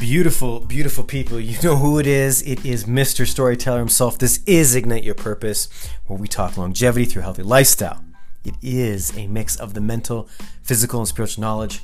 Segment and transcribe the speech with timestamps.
[0.00, 1.38] Beautiful, beautiful people.
[1.38, 2.42] You know who it is.
[2.42, 3.26] It is Mr.
[3.26, 4.18] Storyteller himself.
[4.18, 5.68] This is Ignite Your Purpose,
[6.06, 8.02] where we talk longevity through healthy lifestyle.
[8.44, 10.28] It is a mix of the mental,
[10.62, 11.82] physical, and spiritual knowledge,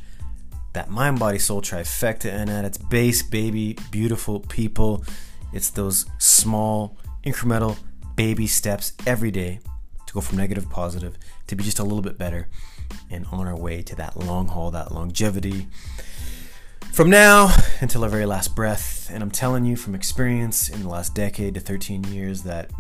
[0.73, 2.31] that mind, body, soul trifecta.
[2.31, 5.05] And at its base, baby, beautiful people,
[5.53, 7.77] it's those small, incremental
[8.17, 9.61] baby steps every day
[10.07, 11.17] to go from negative to positive,
[11.47, 12.49] to be just a little bit better,
[13.11, 15.69] and on our way to that long haul, that longevity
[17.01, 17.51] from now
[17.81, 19.09] until our very last breath.
[19.11, 22.71] And I'm telling you from experience in the last decade to 13 years that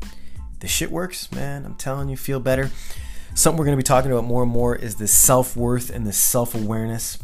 [0.60, 1.66] this shit works, man.
[1.66, 2.70] I'm telling you, feel better.
[3.34, 6.06] Something we're going to be talking about more and more is this self worth and
[6.06, 7.18] this self awareness.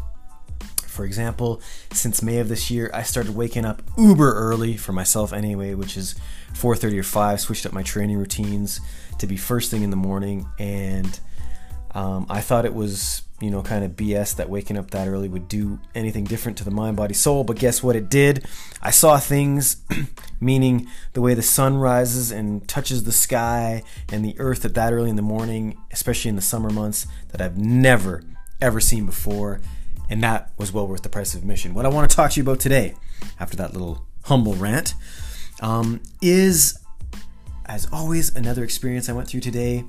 [0.86, 1.62] For example,
[1.92, 5.96] since May of this year, I started waking up uber early for myself anyway, which
[5.96, 6.14] is
[6.52, 7.40] 4:30 or 5.
[7.40, 8.82] Switched up my training routines
[9.16, 11.18] to be first thing in the morning, and
[11.94, 15.28] um, I thought it was you know, kind of BS that waking up that early
[15.28, 17.44] would do anything different to the mind, body, soul.
[17.44, 17.94] But guess what?
[17.96, 18.46] It did.
[18.80, 19.82] I saw things,
[20.40, 24.92] meaning the way the sun rises and touches the sky and the earth at that
[24.92, 28.22] early in the morning, especially in the summer months, that I've never,
[28.62, 29.60] ever seen before.
[30.08, 31.74] And that was well worth the price of admission.
[31.74, 32.94] What I want to talk to you about today,
[33.40, 34.94] after that little humble rant,
[35.60, 36.78] um, is,
[37.66, 39.84] as always, another experience I went through today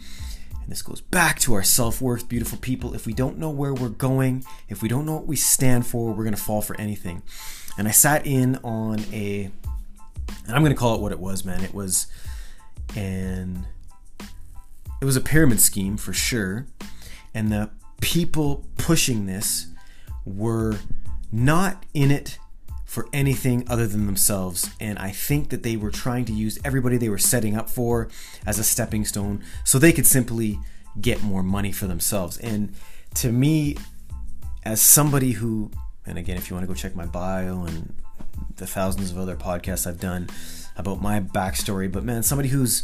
[0.65, 2.95] and this goes back to our self worth, beautiful people.
[2.95, 6.11] If we don't know where we're going, if we don't know what we stand for,
[6.11, 7.21] we're going to fall for anything.
[7.77, 9.51] And I sat in on a,
[10.47, 11.63] and I'm going to call it what it was, man.
[11.63, 12.07] It was
[12.95, 13.67] an,
[14.99, 16.65] it was a pyramid scheme for sure.
[17.31, 17.69] And the
[18.01, 19.67] people pushing this
[20.25, 20.79] were
[21.31, 22.39] not in it
[22.95, 24.69] for anything other than themselves.
[24.79, 28.07] And I think that they were trying to use everybody they were setting up for
[28.45, 30.57] as a stepping stone so they could simply
[31.01, 32.37] get more money for themselves.
[32.37, 32.73] And
[33.15, 33.75] to me,
[34.63, 35.71] as somebody who,
[36.05, 37.93] and again, if you want to go check my bio and
[38.55, 40.29] the thousands of other podcasts I've done
[40.77, 42.83] about my backstory, but man, somebody who's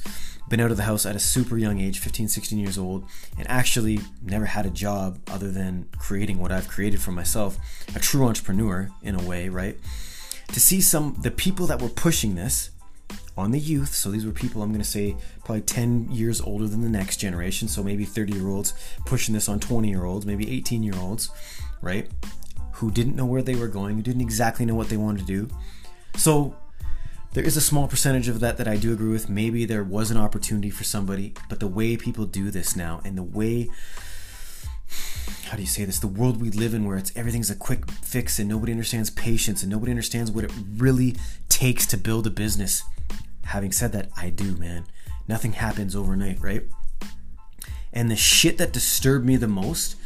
[0.49, 3.05] been out of the house at a super young age 15 16 years old
[3.37, 7.57] and actually never had a job other than creating what i've created for myself
[7.95, 9.77] a true entrepreneur in a way right?
[10.49, 12.71] To see some the people that were pushing this
[13.37, 15.15] on the youth so these were people i'm going to say
[15.45, 18.73] probably 10 years older than the next generation so maybe 30 year olds
[19.05, 21.29] pushing this on 20 year olds maybe 18 year olds
[21.81, 22.09] right?
[22.73, 25.47] Who didn't know where they were going who didn't exactly know what they wanted to
[25.47, 25.55] do.
[26.17, 26.55] So
[27.33, 29.29] there is a small percentage of that that I do agree with.
[29.29, 33.17] Maybe there was an opportunity for somebody, but the way people do this now and
[33.17, 33.69] the way
[35.45, 35.99] how do you say this?
[35.99, 39.63] The world we live in where it's everything's a quick fix and nobody understands patience
[39.63, 41.17] and nobody understands what it really
[41.49, 42.83] takes to build a business.
[43.43, 44.85] Having said that, I do, man.
[45.27, 46.63] Nothing happens overnight, right?
[47.91, 49.97] And the shit that disturbed me the most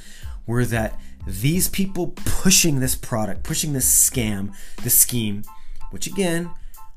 [0.48, 4.52] were that these people pushing this product, pushing this scam,
[4.84, 5.44] this scheme,
[5.92, 6.50] which again,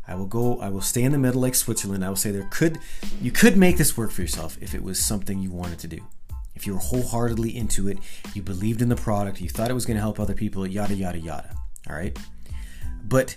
[0.09, 2.05] I will go, I will stay in the middle like Switzerland.
[2.05, 2.79] I will say there could,
[3.21, 5.99] you could make this work for yourself if it was something you wanted to do.
[6.55, 7.99] If you were wholeheartedly into it,
[8.35, 10.95] you believed in the product, you thought it was going to help other people, yada,
[10.95, 11.55] yada, yada.
[11.89, 12.19] All right.
[13.05, 13.37] But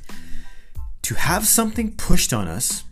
[1.04, 2.84] to have something pushed on us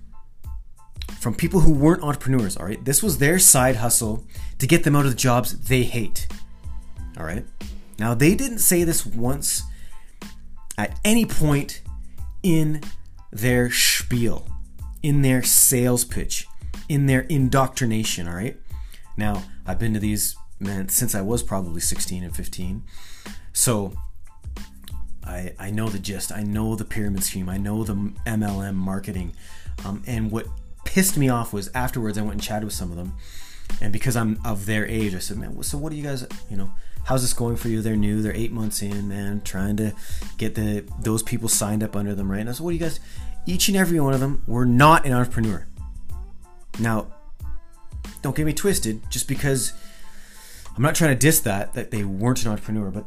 [1.19, 4.25] from people who weren't entrepreneurs, all right, this was their side hustle
[4.59, 6.27] to get them out of the jobs they hate.
[7.17, 7.45] All right.
[7.97, 9.63] Now, they didn't say this once
[10.77, 11.81] at any point
[12.43, 12.81] in
[13.31, 14.47] their spiel,
[15.01, 16.47] in their sales pitch,
[16.87, 18.57] in their indoctrination, all right?
[19.17, 22.83] Now, I've been to these man since I was probably 16 and 15.
[23.53, 23.93] So
[25.23, 26.31] I I know the gist.
[26.31, 27.49] I know the pyramid scheme.
[27.49, 27.95] I know the
[28.25, 29.33] MLM marketing.
[29.85, 30.47] Um, and what
[30.85, 33.13] pissed me off was afterwards I went and chatted with some of them.
[33.81, 36.57] And because I'm of their age, I said, "Man, so what do you guys, you
[36.57, 36.73] know,
[37.09, 37.81] how's this going for you?
[37.81, 38.21] They're new.
[38.21, 39.93] They're eight months in, man, trying to
[40.37, 42.39] get the those people signed up under them, right?
[42.39, 42.99] And I said, what do you guys?
[43.47, 45.65] Each and every one of them were not an entrepreneur.
[46.77, 47.07] Now,
[48.21, 49.01] don't get me twisted.
[49.09, 49.73] Just because
[50.77, 53.05] I'm not trying to diss that that they weren't an entrepreneur, but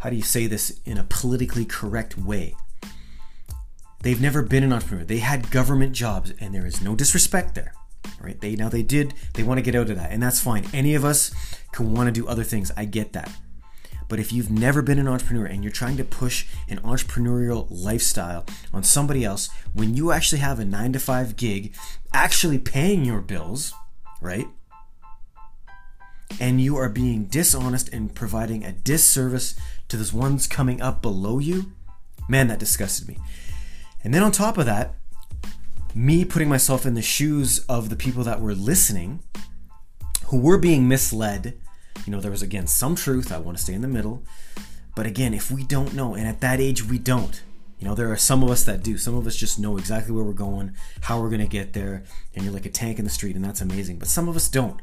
[0.00, 2.56] how do you say this in a politically correct way?
[4.02, 5.04] They've never been an entrepreneur.
[5.04, 7.72] They had government jobs, and there is no disrespect there
[8.20, 8.40] right?
[8.40, 10.66] They now they did they want to get out of that, and that's fine.
[10.72, 11.32] Any of us
[11.72, 12.70] can want to do other things.
[12.76, 13.30] I get that.
[14.08, 18.44] But if you've never been an entrepreneur and you're trying to push an entrepreneurial lifestyle
[18.72, 21.74] on somebody else when you actually have a 9 to 5 gig
[22.12, 23.72] actually paying your bills,
[24.20, 24.46] right?
[26.40, 29.54] And you are being dishonest and providing a disservice
[29.88, 31.72] to those ones coming up below you,
[32.28, 33.18] man, that disgusted me.
[34.02, 34.94] And then on top of that,
[35.94, 39.20] me putting myself in the shoes of the people that were listening,
[40.26, 41.56] who were being misled.
[42.04, 43.32] You know, there was again some truth.
[43.32, 44.24] I want to stay in the middle,
[44.94, 47.42] But again, if we don't know, and at that age we don't,
[47.78, 48.96] you know, there are some of us that do.
[48.96, 52.04] Some of us just know exactly where we're going, how we're going to get there,
[52.34, 53.98] and you're like a tank in the street, and that's amazing.
[53.98, 54.80] But some of us don't.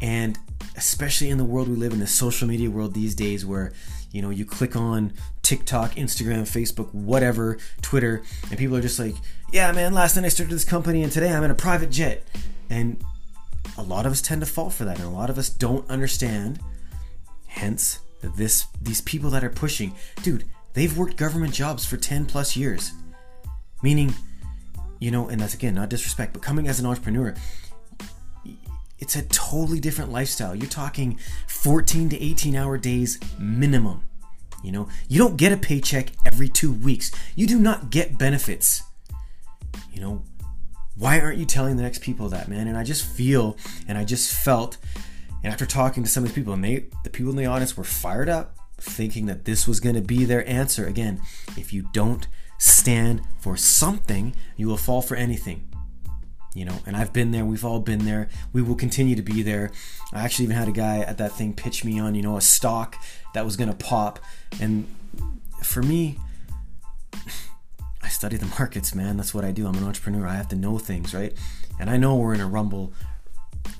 [0.00, 0.38] And
[0.76, 3.72] especially in the world we live in, the social media world these days, where
[4.10, 5.12] you know you click on
[5.42, 9.14] TikTok, Instagram, Facebook, whatever, Twitter, and people are just like,
[9.52, 12.26] "Yeah, man, last night I started this company, and today I'm in a private jet."
[12.70, 13.02] And
[13.76, 15.88] a lot of us tend to fall for that, and a lot of us don't
[15.90, 16.60] understand.
[17.46, 18.00] Hence,
[18.36, 22.92] this these people that are pushing, dude, they've worked government jobs for 10 plus years.
[23.82, 24.14] Meaning,
[24.98, 27.34] you know, and that's again not disrespect, but coming as an entrepreneur,
[28.98, 30.54] it's a totally different lifestyle.
[30.54, 31.18] You're talking
[31.48, 34.02] 14 to 18 hour days minimum.
[34.62, 37.10] You know, you don't get a paycheck every two weeks.
[37.34, 38.82] You do not get benefits.
[39.92, 40.22] You know,
[40.96, 42.66] why aren't you telling the next people that, man?
[42.66, 44.78] And I just feel and I just felt,
[45.42, 47.76] and after talking to some of these people, and they, the people in the audience
[47.76, 50.86] were fired up, thinking that this was going to be their answer.
[50.86, 51.20] Again,
[51.56, 52.26] if you don't
[52.58, 55.68] stand for something, you will fall for anything
[56.54, 59.42] you know and i've been there we've all been there we will continue to be
[59.42, 59.70] there.
[60.12, 62.40] I actually even had a guy at that thing pitch me on you know a
[62.40, 62.96] stock
[63.34, 64.20] that was going to pop
[64.60, 64.86] and
[65.62, 66.18] for me
[68.02, 70.56] i study the markets man that's what i do i'm an entrepreneur i have to
[70.56, 71.34] know things right?
[71.80, 72.92] And i know we're in a rumble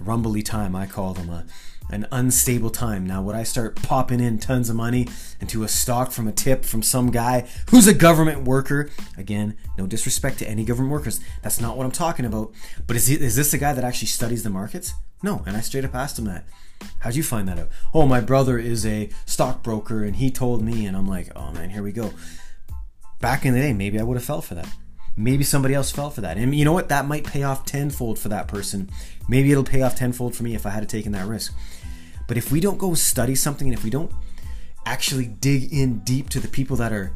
[0.00, 1.44] rumbly time i call them a
[1.90, 3.06] an unstable time.
[3.06, 5.08] Now, would I start popping in tons of money
[5.40, 8.90] into a stock from a tip from some guy who's a government worker?
[9.16, 11.20] Again, no disrespect to any government workers.
[11.42, 12.52] That's not what I'm talking about.
[12.86, 14.94] But is, he, is this a guy that actually studies the markets?
[15.22, 15.42] No.
[15.46, 16.46] And I straight up asked him that.
[17.00, 17.68] How'd you find that out?
[17.92, 20.86] Oh, my brother is a stockbroker and he told me.
[20.86, 22.12] And I'm like, oh man, here we go.
[23.20, 24.68] Back in the day, maybe I would have fell for that.
[25.16, 26.36] Maybe somebody else fell for that.
[26.36, 26.88] And you know what?
[26.88, 28.90] That might pay off tenfold for that person.
[29.28, 31.54] Maybe it'll pay off tenfold for me if I had taken that risk.
[32.26, 34.12] But if we don't go study something and if we don't
[34.86, 37.12] actually dig in deep to the people that are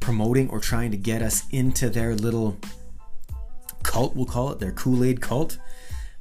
[0.00, 2.58] promoting or trying to get us into their little
[3.82, 5.58] cult, we'll call it, their Kool Aid cult,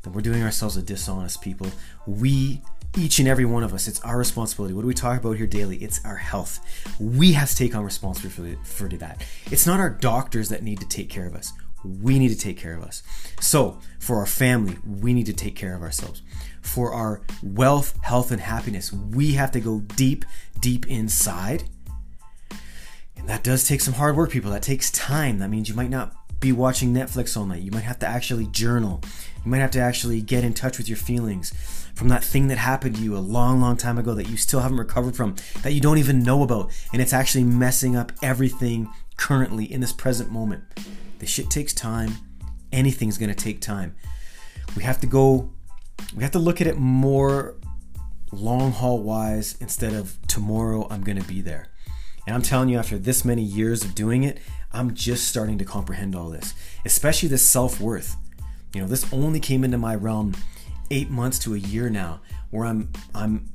[0.03, 1.67] then we're doing ourselves a dishonest people.
[2.05, 2.61] We
[2.97, 4.73] each and every one of us, it's our responsibility.
[4.73, 5.77] What do we talk about here daily?
[5.77, 6.59] It's our health.
[6.99, 9.23] We have to take on responsibility for, that.
[9.51, 11.53] It's not our doctors that need to take care of us.
[11.83, 13.03] We need to take care of us.
[13.39, 16.23] So, for our family, we need to take care of ourselves.
[16.61, 20.25] For our wealth, health, and happiness, we have to go deep,
[20.59, 21.65] deep inside.
[23.15, 24.51] And that does take some hard work, people.
[24.51, 25.39] That takes time.
[25.39, 27.61] That means you might not be watching Netflix all night.
[27.61, 29.01] You might have to actually journal.
[29.47, 31.53] You might have to actually get in touch with your feelings
[31.95, 34.59] from that thing that happened to you a long, long time ago that you still
[34.59, 36.69] haven't recovered from, that you don't even know about.
[36.91, 40.65] And it's actually messing up everything currently in this present moment.
[41.19, 42.17] This shit takes time.
[42.73, 43.95] Anything's to take time.
[44.75, 45.49] We have to go,
[46.13, 47.55] we have to look at it more
[48.33, 51.69] long haul wise instead of tomorrow I'm to be there.
[52.25, 54.39] And I'm telling you, after this many years of doing it,
[54.73, 56.53] I'm just starting to comprehend all this,
[56.83, 58.17] especially this self worth.
[58.73, 60.35] You know, this only came into my realm
[60.91, 62.21] eight months to a year now,
[62.51, 63.49] where I'm I'm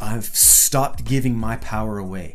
[0.00, 2.34] I've stopped giving my power away.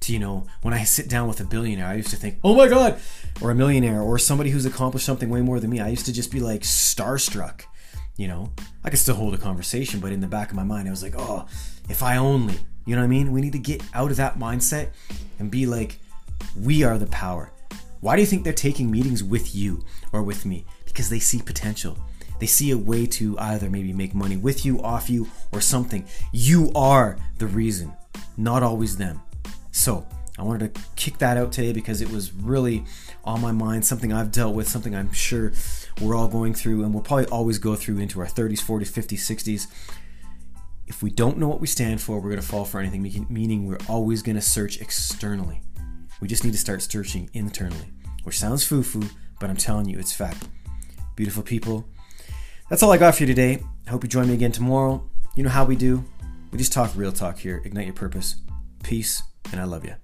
[0.00, 2.54] To you know, when I sit down with a billionaire, I used to think, oh
[2.54, 3.00] my god,
[3.40, 5.80] or a millionaire, or somebody who's accomplished something way more than me.
[5.80, 7.62] I used to just be like starstruck.
[8.16, 8.52] You know,
[8.84, 11.02] I could still hold a conversation, but in the back of my mind, I was
[11.02, 11.46] like, oh,
[11.88, 12.58] if I only.
[12.86, 13.32] You know what I mean?
[13.32, 14.90] We need to get out of that mindset
[15.40, 15.98] and be like,
[16.56, 17.50] we are the power.
[18.00, 20.64] Why do you think they're taking meetings with you or with me?
[20.96, 21.98] Because they see potential.
[22.40, 26.06] They see a way to either maybe make money with you, off you, or something.
[26.32, 27.92] You are the reason,
[28.38, 29.20] not always them.
[29.72, 30.06] So,
[30.38, 32.82] I wanted to kick that out today because it was really
[33.24, 35.52] on my mind, something I've dealt with, something I'm sure
[36.00, 39.18] we're all going through, and we'll probably always go through into our 30s, 40s, 50s,
[39.18, 39.66] 60s.
[40.86, 43.66] If we don't know what we stand for, we're going to fall for anything, meaning
[43.66, 45.60] we're always going to search externally.
[46.22, 49.98] We just need to start searching internally, which sounds foo foo, but I'm telling you,
[49.98, 50.48] it's fact.
[51.16, 51.88] Beautiful people,
[52.68, 53.62] that's all I got for you today.
[53.86, 55.08] I hope you join me again tomorrow.
[55.34, 56.04] You know how we do.
[56.50, 57.62] We just talk real talk here.
[57.64, 58.36] Ignite your purpose.
[58.82, 59.94] Peace, and I love you.